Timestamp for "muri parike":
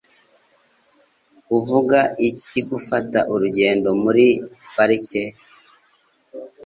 4.03-5.23